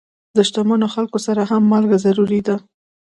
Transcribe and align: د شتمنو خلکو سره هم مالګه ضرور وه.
د 0.37 0.39
شتمنو 0.47 0.87
خلکو 0.95 1.17
سره 1.25 1.41
هم 1.49 1.63
مالګه 1.71 1.97
ضرور 2.05 2.29
وه. 2.45 2.55